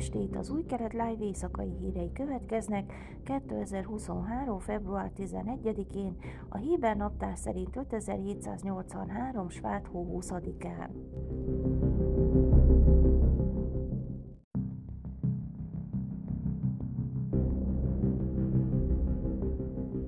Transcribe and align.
estét! 0.00 0.36
Az 0.36 0.50
új 0.50 0.64
keret 0.64 0.92
live 0.92 1.16
éjszakai 1.20 1.70
hírei 1.80 2.12
következnek 2.12 2.92
2023. 3.24 4.58
február 4.58 5.10
11-én, 5.16 6.16
a 6.48 6.56
Héber 6.56 6.96
naptár 6.96 7.36
szerint 7.36 7.76
5783. 7.76 9.48
svát 9.48 9.86
hó 9.86 10.20
20-án. 10.20 10.88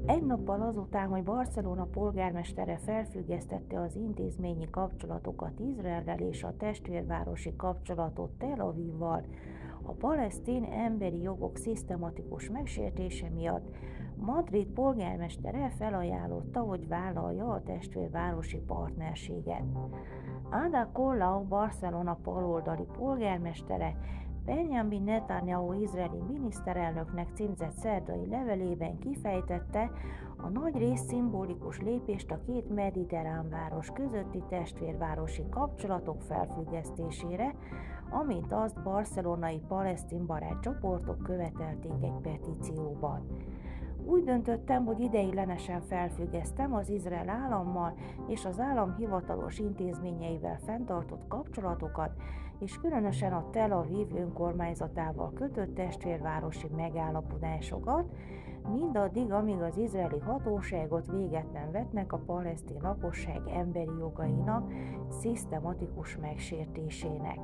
Egy 0.07 0.25
nappal 0.27 0.63
azután, 0.63 1.09
hogy 1.09 1.23
Barcelona 1.23 1.85
polgármestere 1.85 2.77
felfüggesztette 2.77 3.81
az 3.81 3.97
intézményi 3.97 4.71
kapcsolatokat 4.71 5.61
Izraellel 5.61 6.19
és 6.19 6.43
a 6.43 6.57
testvérvárosi 6.57 7.57
kapcsolatot 7.57 8.31
Tel 8.39 8.61
Avivval, 8.61 9.25
a 9.83 9.93
palesztin 9.93 10.65
emberi 10.65 11.21
jogok 11.21 11.57
szisztematikus 11.57 12.51
megsértése 12.51 13.29
miatt 13.29 13.69
Madrid 14.17 14.67
polgármestere 14.67 15.71
felajánlotta, 15.71 16.61
hogy 16.61 16.89
vállalja 16.89 17.49
a 17.49 17.63
testvérvárosi 17.63 18.59
partnerséget. 18.59 19.63
Ada 20.51 20.91
Colau 20.93 21.45
Barcelona 21.45 22.19
baloldali 22.23 22.87
polgármestere 22.99 23.97
Benjamin 24.45 25.03
Netanyahu 25.03 25.73
izraeli 25.73 26.21
miniszterelnöknek 26.29 27.29
címzett 27.35 27.73
szerdai 27.73 28.29
levelében 28.29 28.99
kifejtette 28.99 29.91
a 30.37 30.49
nagy 30.49 30.77
rész 30.77 31.01
szimbolikus 31.01 31.81
lépést 31.81 32.31
a 32.31 32.41
két 32.47 32.75
mediterrán 32.75 33.49
város 33.49 33.91
közötti 33.91 34.43
testvérvárosi 34.49 35.45
kapcsolatok 35.51 36.23
felfüggesztésére, 36.23 37.55
amint 38.13 38.53
azt 38.53 38.83
barcelonai 38.83 39.61
palesztin 39.69 40.27
barát 40.27 40.61
csoportok 40.61 41.23
követelték 41.23 42.03
egy 42.03 42.21
petícióban. 42.23 43.27
Úgy 44.05 44.25
döntöttem, 44.25 44.85
hogy 44.85 45.01
ideiglenesen 45.01 45.81
felfüggesztem 45.81 46.75
az 46.75 46.89
Izrael 46.89 47.29
állammal 47.29 47.95
és 48.27 48.45
az 48.45 48.61
állam 48.61 48.95
hivatalos 48.97 49.59
intézményeivel 49.59 50.59
fenntartott 50.65 51.29
kapcsolatokat, 51.29 52.11
és 52.59 52.79
különösen 52.81 53.33
a 53.33 53.51
Tel 53.51 53.73
Aviv 53.73 54.17
önkormányzatával 54.17 55.33
kötött 55.33 55.75
testvérvárosi 55.75 56.67
megállapodásokat, 56.77 58.05
mindaddig, 58.69 59.33
amíg 59.33 59.61
az 59.61 59.77
izraeli 59.77 60.19
hatóságot 60.19 61.11
véget 61.11 61.53
nem 61.53 61.71
vetnek 61.71 62.13
a 62.13 62.23
palesztin 62.27 62.81
lakosság 62.83 63.41
emberi 63.55 63.99
jogainak 63.99 64.73
szisztematikus 65.09 66.17
megsértésének, 66.17 67.39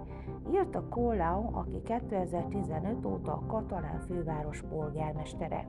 írta 0.52 0.88
Kolau, 0.88 1.56
aki 1.56 1.82
2015 1.82 3.04
óta 3.04 3.32
a 3.32 3.46
katalán 3.46 4.00
főváros 4.00 4.62
polgármestere. 4.68 5.66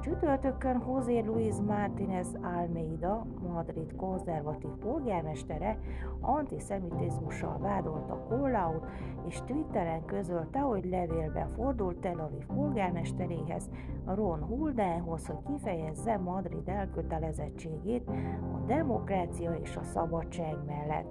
Csütörtökön 0.00 0.82
José 0.86 1.20
Luis 1.20 1.54
Martínez 1.66 2.34
Almeida, 2.42 3.26
Madrid 3.48 3.96
konzervatív 3.96 4.70
polgármestere 4.70 5.78
antiszemitizmussal 6.20 7.58
vádolta 7.58 8.24
Kollaut, 8.28 8.86
és 9.28 9.40
Twitteren 9.46 10.04
közölte, 10.04 10.58
hogy 10.58 10.84
levélben 10.84 11.50
fordult 11.50 11.98
Tel 11.98 12.18
Aviv 12.18 12.46
polgármesteréhez, 12.46 13.70
Ron 14.04 14.42
Huldához, 14.42 15.26
hogy 15.26 15.42
kifejezze 15.46 16.16
Madrid 16.16 16.68
elkötelezettségét 16.68 18.08
a 18.54 18.58
demokrácia 18.66 19.52
és 19.52 19.76
a 19.76 19.82
szabadság 19.82 20.56
mellett. 20.66 21.06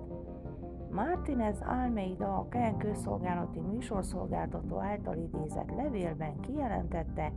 Martínez 0.92 1.62
Almeida 1.62 2.38
a 2.38 2.48
Kán 2.50 2.78
közszolgálati 2.78 3.60
műsorszolgáltató 3.60 4.80
által 4.80 5.18
idézett 5.18 5.72
levélben 5.76 6.40
kijelentette, 6.40 7.32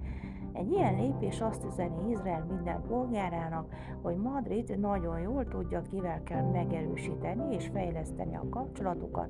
egy 0.58 0.70
ilyen 0.70 0.94
lépés 0.94 1.40
azt 1.40 1.64
üzeni 1.64 2.10
Izrael 2.10 2.44
minden 2.44 2.82
polgárának, 2.88 3.74
hogy 4.02 4.16
Madrid 4.16 4.78
nagyon 4.78 5.20
jól 5.20 5.44
tudja, 5.44 5.82
kivel 5.82 6.22
kell 6.22 6.42
megerősíteni 6.42 7.54
és 7.54 7.66
fejleszteni 7.72 8.36
a 8.36 8.48
kapcsolatokat, 8.50 9.28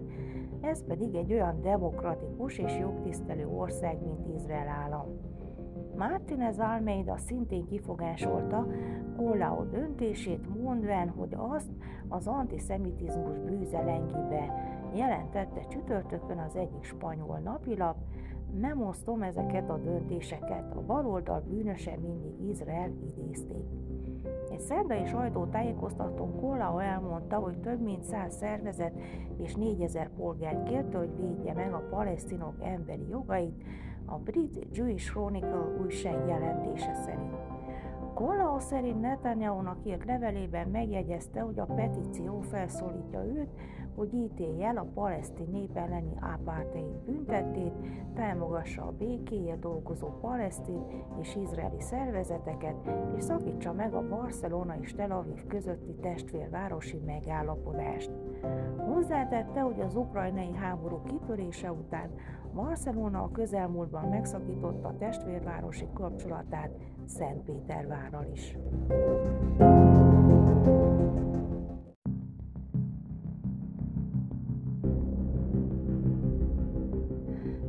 ez 0.60 0.84
pedig 0.84 1.14
egy 1.14 1.32
olyan 1.32 1.60
demokratikus 1.60 2.58
és 2.58 2.78
jogtisztelő 2.78 3.46
ország, 3.46 4.02
mint 4.02 4.34
Izrael 4.36 4.68
állam. 4.68 5.06
Martínez 5.96 6.58
Almeida 6.58 7.16
szintén 7.16 7.66
kifogásolta 7.66 8.66
Colau 9.16 9.68
döntését, 9.68 10.62
mondván, 10.62 11.08
hogy 11.08 11.34
azt 11.36 11.70
az 12.08 12.26
antiszemitizmus 12.26 13.38
bűze 13.38 13.82
lengibe 13.82 14.54
jelentette 14.94 15.66
csütörtökön 15.68 16.38
az 16.38 16.56
egyik 16.56 16.84
spanyol 16.84 17.38
napilap, 17.38 17.96
nem 18.60 18.82
osztom 18.82 19.22
ezeket 19.22 19.70
a 19.70 19.78
döntéseket, 19.78 20.74
a 20.76 20.80
baloldal 20.80 21.44
bűnöse 21.48 21.98
mindig 22.02 22.48
Izrael 22.48 22.90
idézték. 22.90 23.64
Egy 24.50 24.60
szerdai 24.60 25.06
sajtótájékoztatón 25.06 26.40
Kollao 26.40 26.78
elmondta, 26.78 27.36
hogy 27.36 27.58
több 27.58 27.80
mint 27.80 28.02
száz 28.02 28.34
szervezet 28.36 28.98
és 29.36 29.54
négyezer 29.54 30.10
polgár 30.16 30.62
kérte, 30.62 30.98
hogy 30.98 31.16
védje 31.16 31.52
meg 31.52 31.72
a 31.72 31.86
palesztinok 31.90 32.54
emberi 32.62 33.08
jogait, 33.08 33.64
a 34.04 34.18
brit 34.18 34.66
Jewish 34.72 35.10
Chronicle 35.10 35.76
újság 35.80 36.26
jelentése 36.26 36.94
szerint. 36.94 37.57
Kollao 38.14 38.58
szerint 38.58 39.00
Netanyahu-nak 39.00 39.78
írt 39.84 40.04
levelében 40.04 40.68
megjegyezte, 40.68 41.40
hogy 41.40 41.58
a 41.58 41.64
petíció 41.64 42.40
felszólítja 42.40 43.24
őt, 43.24 43.48
hogy 43.98 44.14
ítélje 44.14 44.66
el 44.66 44.76
a 44.76 44.86
palesztin 44.94 45.48
nép 45.50 45.76
elleni 45.76 46.12
apartheid 46.20 46.96
büntetét, 47.04 47.72
támogassa 48.14 48.82
a 48.82 48.94
békéért 48.98 49.58
dolgozó 49.58 50.06
palesztin 50.06 50.82
és 51.20 51.36
izraeli 51.36 51.80
szervezeteket, 51.80 52.74
és 53.16 53.24
szakítsa 53.24 53.72
meg 53.72 53.94
a 53.94 54.08
Barcelona 54.08 54.76
és 54.80 54.94
Tel 54.94 55.10
Aviv 55.10 55.46
közötti 55.46 55.94
testvérvárosi 55.94 57.00
megállapodást. 57.06 58.10
Hozzátette, 58.76 59.60
hogy 59.60 59.80
az 59.80 59.94
ukrajnai 59.94 60.54
háború 60.54 61.02
kitörése 61.02 61.72
után 61.72 62.10
Barcelona 62.54 63.22
a 63.22 63.30
közelmúltban 63.30 64.08
megszakította 64.08 64.94
testvérvárosi 64.98 65.88
kapcsolatát 65.94 66.70
Szentpétervárral 67.08 68.26
is. 68.34 68.56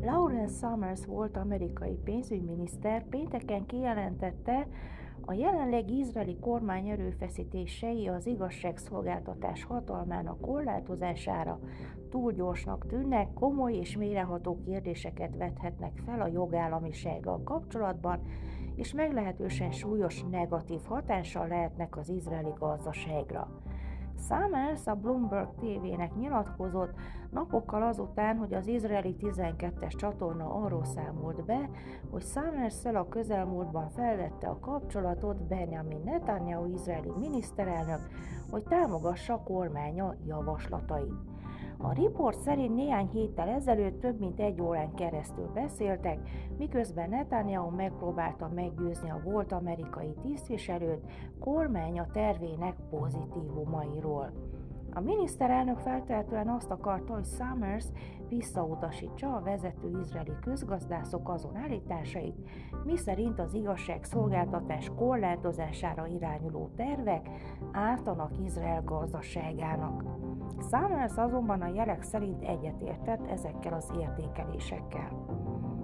Lawrence 0.02 0.68
Summers 0.68 1.06
volt 1.06 1.38
amerikai 1.38 1.98
pénzügyminiszter 2.04 3.04
pénteken 3.10 3.66
kijelentette, 3.66 4.68
a 5.30 5.34
jelenlegi 5.34 5.98
izraeli 5.98 6.38
kormány 6.40 6.88
erőfeszítései 6.88 8.08
az 8.08 8.26
igazságszolgáltatás 8.26 9.64
hatalmának 9.64 10.42
korlátozására 10.42 11.60
túl 12.10 12.32
gyorsnak 12.32 12.88
tűnnek, 12.88 13.34
komoly 13.34 13.74
és 13.74 13.98
mélyreható 13.98 14.60
kérdéseket 14.66 15.36
vethetnek 15.36 16.02
fel 16.06 16.22
a 16.22 16.28
jogállamisággal 16.28 17.44
kapcsolatban, 17.44 18.22
és 18.76 18.94
meglehetősen 18.94 19.72
súlyos 19.72 20.24
negatív 20.32 20.82
hatással 20.88 21.48
lehetnek 21.48 21.98
az 21.98 22.10
izraeli 22.10 22.54
gazdaságra. 22.60 23.62
Summers 24.28 24.88
a 24.88 24.96
Bloomberg 24.96 25.50
TV-nek 25.56 26.16
nyilatkozott 26.16 26.94
napokkal 27.32 27.82
azután, 27.82 28.38
hogy 28.38 28.54
az 28.54 28.68
izraeli 28.68 29.16
12-es 29.22 29.96
csatorna 29.98 30.54
arról 30.54 30.86
számolt 30.86 31.46
be, 31.46 31.70
hogy 32.12 32.24
summers 32.24 32.86
a 32.86 33.08
közelmúltban 33.08 33.90
felvette 33.90 34.48
a 34.48 34.60
kapcsolatot 34.60 35.48
Benjamin 35.48 36.02
Netanyahu 36.04 36.74
izraeli 36.74 37.12
miniszterelnök, 37.20 38.00
hogy 38.52 38.64
támogassa 38.64 39.34
a 39.34 39.44
kormánya 39.44 40.16
javaslatait. 40.26 41.14
A 41.82 41.94
riport 41.94 42.40
szerint 42.40 42.76
néhány 42.76 43.08
héttel 43.08 43.50
ezelőtt 43.50 44.00
több 44.00 44.20
mint 44.20 44.40
egy 44.40 44.62
órán 44.62 44.94
keresztül 44.94 45.48
beszéltek, 45.54 46.20
miközben 46.58 47.10
Netanyahu 47.10 47.70
megpróbálta 47.76 48.50
meggyőzni 48.56 49.10
a 49.10 49.22
volt 49.24 49.52
amerikai 49.52 50.14
tisztviselőt 50.22 51.06
kormánya 51.40 52.08
tervének 52.12 52.76
pozitívumairól. 52.90 54.32
A 54.94 55.00
miniszterelnök 55.00 55.78
feltehetően 55.78 56.50
azt 56.50 56.72
akarta, 56.72 57.14
hogy 57.14 57.26
Summers 57.26 57.86
visszautasítsa 58.30 59.36
a 59.36 59.42
vezető 59.42 60.00
izraeli 60.02 60.34
közgazdászok 60.42 61.30
azon 61.30 61.56
állításait, 61.56 62.36
miszerint 62.86 63.40
az 63.40 63.54
igazságszolgáltatás 63.54 64.92
korlátozására 64.96 66.08
irányuló 66.08 66.70
tervek 66.76 67.30
ártanak 67.72 68.32
Izrael 68.46 68.84
gazdaságának. 68.84 70.04
Summers 70.72 71.18
azonban 71.18 71.62
a 71.62 71.74
jelek 71.74 72.02
szerint 72.02 72.44
egyetértett 72.44 73.28
ezekkel 73.28 73.74
az 73.74 73.92
értékelésekkel. 74.00 75.26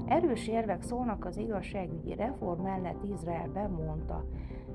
Erős 0.05 0.47
érvek 0.47 0.81
szólnak 0.81 1.25
az 1.25 1.37
igazságügyi 1.37 2.15
reform 2.15 2.61
mellett 2.61 3.03
Izraelben, 3.03 3.71
mondta. 3.71 4.25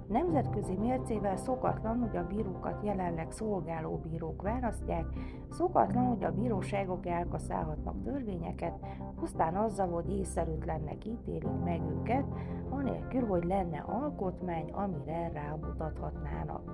Nemzetközi 0.09 0.75
mércével 0.75 1.37
szokatlan, 1.37 1.99
hogy 1.99 2.17
a 2.17 2.27
bírókat 2.27 2.85
jelenleg 2.85 3.31
szolgáló 3.31 4.01
bírók 4.11 4.43
választják, 4.43 5.05
szokatlan, 5.51 6.05
hogy 6.05 6.25
a 6.25 6.33
bíróságok 6.33 7.07
elkaszálhatnak 7.07 8.03
törvényeket, 8.03 8.75
pusztán 9.17 9.57
azzal, 9.57 9.89
hogy 9.89 10.11
észszerűtlennek 10.19 11.05
ítélik 11.05 11.63
meg 11.65 11.81
őket, 11.99 12.25
anélkül, 12.69 13.27
hogy 13.27 13.45
lenne 13.45 13.79
alkotmány, 13.79 14.71
amire 14.71 15.31
rámutathatnának. 15.33 16.70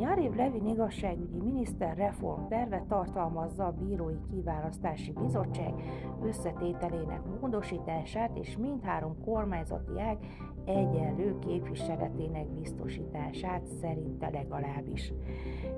Járév 0.00 0.32
Levin 0.34 0.66
igazságügyi 0.66 1.40
miniszter 1.40 1.96
reform 1.96 2.48
terve 2.48 2.84
tartalmazza 2.88 3.66
a 3.66 3.72
bírói 3.72 4.20
kiválasztási 4.30 5.12
bizottság 5.12 5.74
összetételének 6.22 7.20
módosítását 7.40 8.36
és 8.38 8.56
mindhárom 8.56 9.16
kormányzati 9.24 10.00
ág 10.00 10.18
egyenlő 10.64 11.38
képviseletének 11.38 12.46
biztosítását 12.46 13.66
szerinte 13.66 14.30
legalábbis. 14.30 15.12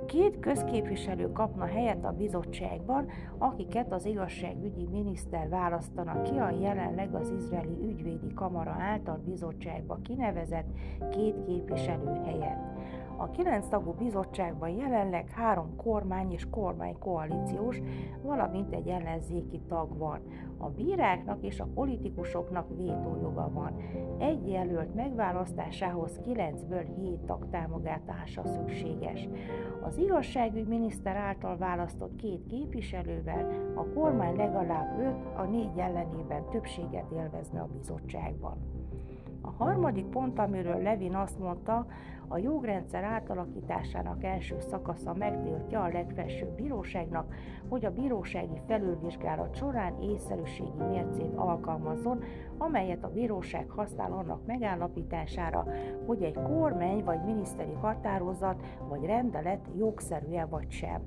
Két 0.06 0.38
közképviselő 0.38 1.32
kapna 1.32 1.64
helyet 1.64 2.04
a 2.04 2.12
bizottságban, 2.12 3.06
akiket 3.38 3.92
az 3.92 4.04
igazságügyi 4.04 4.86
miniszter 4.90 5.48
választana 5.48 6.22
ki 6.22 6.36
a 6.36 6.50
jelenleg 6.50 7.14
az 7.14 7.30
izraeli 7.30 7.78
ügyvédi 7.82 8.34
kamara 8.34 8.76
által 8.78 9.20
bizottságba 9.24 9.98
kinevezett 10.02 10.68
két 11.10 11.44
képviselő 11.46 12.20
helyett. 12.24 12.76
A 13.20 13.30
kilenc 13.30 13.68
tagú 13.68 13.92
bizottságban 13.92 14.68
jelenleg 14.68 15.30
három 15.30 15.76
kormány 15.76 16.32
és 16.32 16.46
kormánykoalíciós, 16.50 17.80
valamint 18.22 18.72
egy 18.72 18.88
ellenzéki 18.88 19.60
tag 19.68 19.98
van. 19.98 20.20
A 20.58 20.68
bíráknak 20.68 21.42
és 21.42 21.60
a 21.60 21.68
politikusoknak 21.74 22.76
vétójoga 22.76 23.50
van. 23.52 23.76
Egy 24.18 24.48
jelölt 24.48 24.94
megválasztásához 24.94 26.18
kilencből 26.22 26.84
hét 26.84 27.18
tag 27.18 27.48
támogatása 27.50 28.44
szükséges. 28.44 29.28
Az 29.82 29.96
igazságügy 29.96 30.66
miniszter 30.66 31.16
által 31.16 31.56
választott 31.56 32.16
két 32.16 32.46
képviselővel 32.46 33.72
a 33.74 33.86
kormány 33.94 34.36
legalább 34.36 34.98
öt, 34.98 35.36
a 35.36 35.42
négy 35.42 35.78
ellenében 35.78 36.48
többséget 36.50 37.10
élvezne 37.12 37.60
a 37.60 37.68
bizottságban. 37.78 38.56
A 39.40 39.50
harmadik 39.50 40.06
pont, 40.06 40.38
amiről 40.38 40.82
Levin 40.82 41.14
azt 41.14 41.38
mondta, 41.38 41.86
a 42.28 42.38
jogrendszer 42.38 43.04
átalakításának 43.04 44.24
első 44.24 44.56
szakasza 44.58 45.14
megtiltja 45.14 45.82
a 45.82 45.88
legfelsőbb 45.88 46.56
bíróságnak, 46.56 47.34
hogy 47.68 47.84
a 47.84 47.90
bírósági 47.90 48.60
felülvizsgálat 48.66 49.54
során 49.54 50.02
észszerűségi 50.02 50.82
mércét 50.88 51.34
alkalmazzon, 51.34 52.22
amelyet 52.58 53.04
a 53.04 53.12
bíróság 53.12 53.70
használ 53.70 54.12
annak 54.12 54.46
megállapítására, 54.46 55.66
hogy 56.06 56.22
egy 56.22 56.38
kormány 56.42 57.04
vagy 57.04 57.24
miniszteri 57.24 57.74
határozat 57.80 58.66
vagy 58.88 59.04
rendelet 59.04 59.68
jogszerű-e 59.76 60.46
vagy 60.46 60.70
sem. 60.70 61.02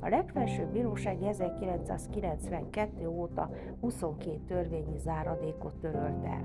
A 0.00 0.08
legfelsőbb 0.08 0.72
bíróság 0.72 1.22
1992 1.22 3.08
óta 3.08 3.50
22 3.80 4.38
törvényi 4.46 4.98
záradékot 4.98 5.74
törölt 5.74 6.24
el. 6.24 6.44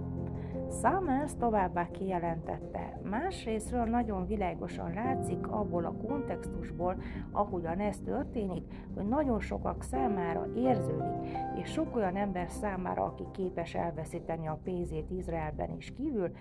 Summers 0.82 1.32
továbbá 1.40 1.88
kijelentette, 1.92 3.00
másrésztről 3.04 3.84
nagyon 3.84 4.28
világosan 4.28 4.94
látszik 4.94 5.48
abból 5.48 5.86
a 5.86 5.96
kontextusból, 6.08 7.02
ahogyan 7.32 7.80
ez 7.80 8.00
történik, 8.00 8.64
hogy 8.96 9.08
nagyon 9.08 9.40
sokak 9.40 9.84
számára 9.84 10.48
érződik, 10.56 11.30
és 11.62 11.72
sok 11.72 11.96
olyan 11.96 12.16
ember 12.16 12.50
számára, 12.50 13.04
aki 13.04 13.24
képes 13.32 13.76
elveszíteni 13.76 14.48
a 14.48 14.60
pénzét 14.64 15.10
Izraelben 15.10 15.70
és 15.78 15.94
kívül, 15.94 16.32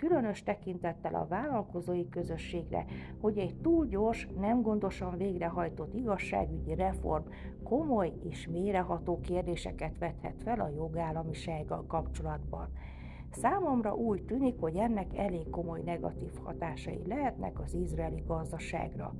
különös 0.00 0.42
tekintettel 0.42 1.14
a 1.14 1.26
vállalkozói 1.28 2.08
közösségre, 2.08 2.84
hogy 3.20 3.38
egy 3.38 3.54
túl 3.54 3.86
gyors, 3.86 4.28
nem 4.38 4.62
gondosan 4.62 5.16
végrehajtott 5.16 5.94
igazságügyi 5.94 6.74
reform 6.74 7.24
komoly 7.62 8.12
és 8.30 8.48
méreható 8.48 9.20
kérdéseket 9.20 9.98
vethet 9.98 10.42
fel 10.42 10.60
a 10.60 10.68
jogállamisággal 10.68 11.84
kapcsolatban. 11.86 12.68
Számomra 13.30 13.94
úgy 13.94 14.22
tűnik, 14.22 14.60
hogy 14.60 14.76
ennek 14.76 15.16
elég 15.16 15.50
komoly 15.50 15.80
negatív 15.84 16.32
hatásai 16.44 17.02
lehetnek 17.06 17.60
az 17.60 17.74
izraeli 17.74 18.22
gazdaságra. 18.26 19.14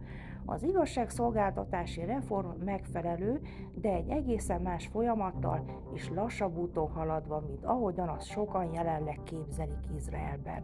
Az 0.50 0.62
igazságszolgáltatási 0.62 2.04
reform 2.04 2.48
megfelelő, 2.64 3.40
de 3.74 3.88
egy 3.92 4.08
egészen 4.08 4.60
más 4.62 4.86
folyamattal 4.86 5.64
és 5.94 6.10
lassabb 6.14 6.56
úton 6.56 6.90
haladva, 6.90 7.40
mint 7.46 7.64
ahogyan 7.64 8.08
azt 8.08 8.26
sokan 8.26 8.72
jelenleg 8.72 9.20
képzelik 9.24 9.86
Izraelben. 9.96 10.62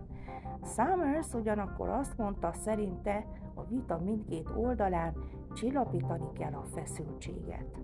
Summers 0.65 1.35
ugyanakkor 1.35 1.89
azt 1.89 2.17
mondta, 2.19 2.53
szerinte 2.53 3.27
a 3.55 3.65
vita 3.65 3.99
mindkét 4.05 4.49
oldalán 4.57 5.15
csillapítani 5.55 6.33
kell 6.33 6.53
a 6.53 6.65
feszültséget. 6.75 7.81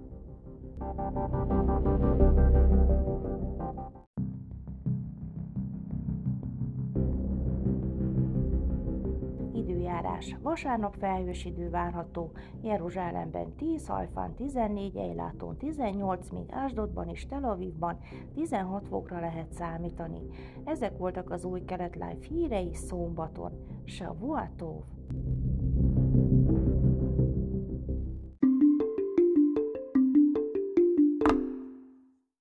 Időjárás. 10.23 10.43
Vasárnap 10.43 10.95
felhős 10.99 11.45
idő 11.45 11.71
várható, 11.71 12.33
Jeruzsálemben 12.63 13.55
10, 13.55 13.87
Hajfán 13.87 14.35
14, 14.35 14.97
Ejlátón 14.97 15.57
18, 15.57 16.31
míg 16.31 16.47
Ásdodban 16.51 17.09
és 17.09 17.27
Tel 17.27 17.45
Avivban 17.45 17.99
16 18.35 18.87
fokra 18.89 19.21
lehet 19.21 19.53
számítani. 19.53 20.21
Ezek 20.65 20.99
voltak 20.99 21.31
az 21.31 21.45
új 21.45 21.65
kelet 21.65 21.95
live 21.95 22.27
hírei 22.29 22.75
szombaton. 22.75 23.53
Shavuatov! 23.85 24.83